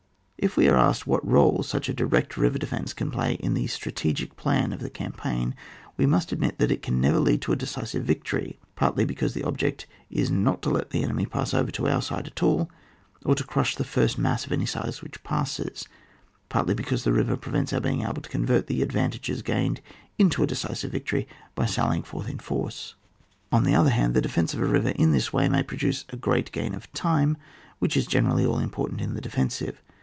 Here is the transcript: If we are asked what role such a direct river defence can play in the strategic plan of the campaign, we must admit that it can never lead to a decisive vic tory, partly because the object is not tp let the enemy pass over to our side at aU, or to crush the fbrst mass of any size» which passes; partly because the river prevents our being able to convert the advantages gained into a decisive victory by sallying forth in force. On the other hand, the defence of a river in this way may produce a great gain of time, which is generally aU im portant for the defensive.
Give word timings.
If 0.43 0.57
we 0.57 0.67
are 0.67 0.75
asked 0.75 1.05
what 1.05 1.23
role 1.23 1.61
such 1.61 1.87
a 1.87 1.93
direct 1.93 2.35
river 2.35 2.57
defence 2.57 2.93
can 2.93 3.11
play 3.11 3.33
in 3.35 3.53
the 3.53 3.67
strategic 3.67 4.35
plan 4.37 4.73
of 4.73 4.79
the 4.79 4.89
campaign, 4.89 5.53
we 5.97 6.07
must 6.07 6.31
admit 6.31 6.57
that 6.57 6.71
it 6.71 6.81
can 6.81 6.99
never 6.99 7.19
lead 7.19 7.43
to 7.43 7.51
a 7.51 7.55
decisive 7.55 8.05
vic 8.05 8.23
tory, 8.23 8.57
partly 8.75 9.05
because 9.05 9.35
the 9.35 9.43
object 9.43 9.85
is 10.09 10.31
not 10.31 10.63
tp 10.63 10.71
let 10.73 10.89
the 10.89 11.03
enemy 11.03 11.27
pass 11.27 11.53
over 11.53 11.69
to 11.73 11.87
our 11.87 12.01
side 12.01 12.25
at 12.25 12.41
aU, 12.41 12.67
or 13.23 13.35
to 13.35 13.43
crush 13.43 13.75
the 13.75 13.83
fbrst 13.83 14.17
mass 14.17 14.43
of 14.43 14.51
any 14.51 14.65
size» 14.65 15.03
which 15.03 15.23
passes; 15.23 15.87
partly 16.49 16.73
because 16.73 17.03
the 17.03 17.13
river 17.13 17.37
prevents 17.37 17.71
our 17.71 17.79
being 17.79 18.01
able 18.01 18.19
to 18.23 18.27
convert 18.27 18.65
the 18.65 18.81
advantages 18.81 19.43
gained 19.43 19.79
into 20.17 20.41
a 20.41 20.47
decisive 20.47 20.91
victory 20.91 21.27
by 21.53 21.67
sallying 21.67 22.01
forth 22.01 22.27
in 22.27 22.39
force. 22.39 22.95
On 23.51 23.63
the 23.63 23.75
other 23.75 23.91
hand, 23.91 24.15
the 24.15 24.21
defence 24.21 24.55
of 24.55 24.61
a 24.63 24.65
river 24.65 24.89
in 24.89 25.11
this 25.11 25.31
way 25.31 25.47
may 25.47 25.61
produce 25.61 26.03
a 26.09 26.17
great 26.17 26.51
gain 26.51 26.73
of 26.73 26.91
time, 26.93 27.37
which 27.77 27.95
is 27.95 28.07
generally 28.07 28.43
aU 28.43 28.59
im 28.59 28.71
portant 28.71 29.01
for 29.01 29.07
the 29.13 29.21
defensive. 29.21 29.83